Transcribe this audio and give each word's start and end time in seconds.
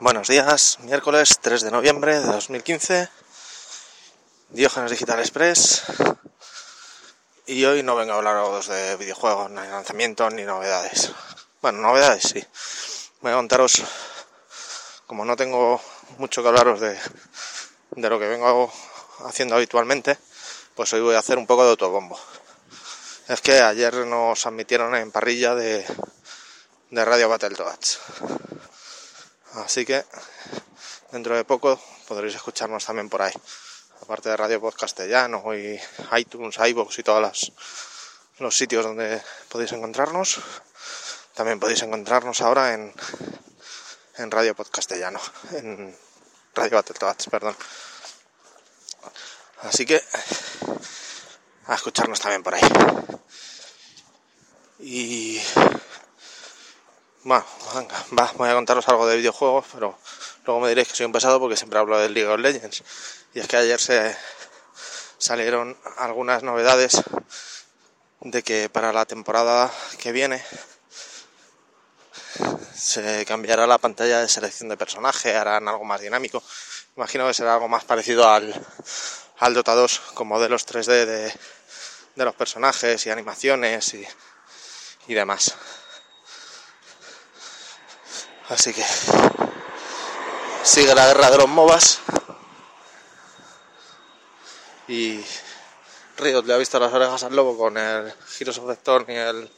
Buenos 0.00 0.28
días, 0.28 0.78
miércoles 0.80 1.40
3 1.42 1.60
de 1.60 1.70
noviembre 1.70 2.18
de 2.18 2.24
2015, 2.24 3.10
Diógenes 4.48 4.92
Digital 4.92 5.20
Express. 5.20 5.82
Y 7.44 7.66
hoy 7.66 7.82
no 7.82 7.96
vengo 7.96 8.14
a 8.14 8.16
hablaros 8.16 8.68
de 8.68 8.96
videojuegos, 8.96 9.50
ni 9.50 9.56
lanzamientos, 9.56 10.32
ni 10.32 10.44
novedades. 10.44 11.12
Bueno, 11.60 11.82
novedades 11.82 12.22
sí. 12.22 12.42
Voy 13.20 13.32
a 13.32 13.34
contaros, 13.34 13.82
como 15.06 15.26
no 15.26 15.36
tengo 15.36 15.78
mucho 16.16 16.42
que 16.42 16.48
hablaros 16.48 16.80
de, 16.80 16.98
de 17.90 18.08
lo 18.08 18.18
que 18.18 18.28
vengo 18.28 18.72
haciendo 19.26 19.56
habitualmente, 19.56 20.16
pues 20.74 20.90
hoy 20.94 21.02
voy 21.02 21.14
a 21.14 21.18
hacer 21.18 21.36
un 21.36 21.46
poco 21.46 21.64
de 21.64 21.72
autobombo. 21.72 22.18
Es 23.28 23.42
que 23.42 23.60
ayer 23.60 23.94
nos 24.06 24.46
admitieron 24.46 24.94
en 24.94 25.12
parrilla 25.12 25.54
de, 25.54 25.84
de 26.88 27.04
Radio 27.04 27.28
Battletoads. 27.28 28.00
Así 29.64 29.84
que 29.84 30.04
dentro 31.12 31.36
de 31.36 31.44
poco 31.44 31.80
podréis 32.08 32.34
escucharnos 32.34 32.84
también 32.84 33.08
por 33.08 33.22
ahí. 33.22 33.32
Aparte 34.02 34.28
de 34.28 34.36
Radio 34.36 34.60
Post 34.60 34.78
Castellano 34.78 35.42
y 35.54 35.78
iTunes, 36.16 36.56
iVoox 36.58 36.98
y 36.98 37.02
todos 37.02 37.52
los 38.38 38.56
sitios 38.56 38.84
donde 38.84 39.22
podéis 39.48 39.72
encontrarnos. 39.72 40.40
También 41.34 41.60
podéis 41.60 41.82
encontrarnos 41.82 42.40
ahora 42.40 42.74
en, 42.74 42.92
en 44.16 44.30
Radio 44.30 44.54
Pod 44.54 44.68
Castellano, 44.68 45.20
en 45.52 45.96
Radio 46.54 46.76
Battletoads, 46.76 47.28
perdón. 47.30 47.56
Así 49.62 49.86
que 49.86 50.02
a 51.66 51.74
escucharnos 51.74 52.20
también 52.20 52.42
por 52.42 52.54
ahí. 52.54 52.62
Y 54.80 55.40
bueno, 57.22 57.44
va, 58.18 58.32
voy 58.36 58.48
a 58.48 58.54
contaros 58.54 58.88
algo 58.88 59.06
de 59.06 59.16
videojuegos, 59.16 59.66
pero 59.72 59.98
luego 60.46 60.60
me 60.60 60.68
diréis 60.68 60.88
que 60.88 60.96
soy 60.96 61.06
un 61.06 61.12
pesado 61.12 61.38
porque 61.38 61.56
siempre 61.56 61.78
hablo 61.78 61.98
del 61.98 62.14
League 62.14 62.30
of 62.30 62.40
Legends. 62.40 62.82
Y 63.34 63.40
es 63.40 63.46
que 63.46 63.56
ayer 63.56 63.80
se 63.80 64.16
salieron 65.18 65.76
algunas 65.98 66.42
novedades 66.42 67.02
de 68.20 68.42
que 68.42 68.70
para 68.70 68.92
la 68.92 69.04
temporada 69.04 69.70
que 69.98 70.12
viene 70.12 70.42
se 72.74 73.26
cambiará 73.26 73.66
la 73.66 73.78
pantalla 73.78 74.20
de 74.20 74.28
selección 74.28 74.70
de 74.70 74.76
personaje, 74.78 75.36
harán 75.36 75.68
algo 75.68 75.84
más 75.84 76.00
dinámico. 76.00 76.42
Imagino 76.96 77.26
que 77.26 77.34
será 77.34 77.54
algo 77.54 77.68
más 77.68 77.84
parecido 77.84 78.28
al, 78.28 78.54
al 79.38 79.54
Dota 79.54 79.74
2 79.74 80.00
con 80.14 80.26
modelos 80.26 80.66
3D 80.66 81.04
de, 81.04 81.34
de 82.16 82.24
los 82.24 82.34
personajes 82.34 83.04
y 83.04 83.10
animaciones 83.10 83.94
y, 83.94 84.06
y 85.08 85.14
demás. 85.14 85.54
Así 88.50 88.74
que 88.74 88.84
sigue 90.64 90.92
la 90.92 91.06
guerra 91.06 91.30
de 91.30 91.38
los 91.38 91.48
MOBAs. 91.48 92.00
Y 94.88 95.24
Riot 96.18 96.42
le 96.42 96.54
ha 96.54 96.56
visto 96.56 96.80
las 96.80 96.92
orejas 96.92 97.22
al 97.22 97.36
lobo 97.36 97.56
con 97.56 97.78
el 97.78 98.12
Heroes 98.40 98.58
of 98.58 98.66
the 98.66 98.72
Storm 98.72 99.08
y 99.08 99.14
el, 99.14 99.48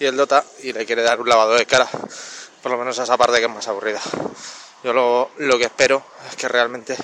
y 0.00 0.06
el 0.06 0.16
Dota 0.16 0.44
y 0.60 0.72
le 0.72 0.84
quiere 0.84 1.02
dar 1.02 1.20
un 1.20 1.28
lavado 1.28 1.54
de 1.54 1.66
cara. 1.66 1.88
Por 2.62 2.72
lo 2.72 2.78
menos 2.78 2.98
a 2.98 3.04
esa 3.04 3.16
parte 3.16 3.38
que 3.38 3.44
es 3.44 3.50
más 3.50 3.68
aburrida. 3.68 4.00
Yo 4.82 4.92
lo, 4.92 5.30
lo 5.36 5.56
que 5.56 5.66
espero 5.66 6.04
es 6.28 6.34
que 6.34 6.48
realmente 6.48 6.96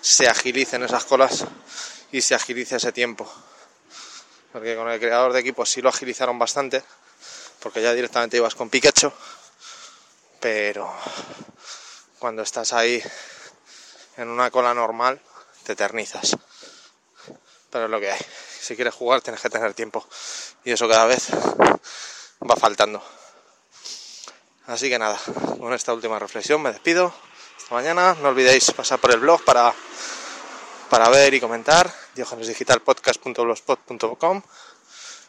se 0.00 0.28
agilicen 0.28 0.84
esas 0.84 1.04
colas 1.04 1.44
y 2.12 2.20
se 2.20 2.36
agilice 2.36 2.76
ese 2.76 2.92
tiempo. 2.92 3.28
Porque 4.52 4.76
con 4.76 4.88
el 4.88 5.00
creador 5.00 5.32
de 5.32 5.40
equipos 5.40 5.68
sí 5.68 5.82
lo 5.82 5.88
agilizaron 5.88 6.38
bastante, 6.38 6.84
porque 7.58 7.82
ya 7.82 7.92
directamente 7.94 8.36
ibas 8.36 8.54
con 8.54 8.70
Pikachu 8.70 9.12
pero 10.42 10.92
cuando 12.18 12.42
estás 12.42 12.72
ahí 12.72 13.00
en 14.16 14.28
una 14.28 14.50
cola 14.50 14.74
normal 14.74 15.20
te 15.62 15.74
eternizas. 15.74 16.36
Pero 17.70 17.84
es 17.84 17.90
lo 17.90 18.00
que 18.00 18.10
hay. 18.10 18.20
Si 18.60 18.74
quieres 18.74 18.92
jugar 18.92 19.20
tienes 19.22 19.40
que 19.40 19.48
tener 19.48 19.72
tiempo 19.72 20.04
y 20.64 20.72
eso 20.72 20.88
cada 20.88 21.06
vez 21.06 21.28
va 21.30 22.56
faltando. 22.56 23.00
Así 24.66 24.90
que 24.90 24.98
nada, 24.98 25.16
con 25.58 25.72
esta 25.72 25.94
última 25.94 26.18
reflexión 26.18 26.60
me 26.60 26.72
despido. 26.72 27.14
Hasta 27.56 27.72
mañana. 27.74 28.16
No 28.20 28.30
olvidéis 28.30 28.72
pasar 28.72 28.98
por 28.98 29.12
el 29.12 29.20
blog 29.20 29.44
para, 29.44 29.72
para 30.90 31.08
ver 31.08 31.34
y 31.34 31.40
comentar. 31.40 31.88
diogenesdigitalpodcast.blogspot.com 32.16 34.42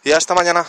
y 0.04 0.12
hasta 0.12 0.34
mañana. 0.34 0.66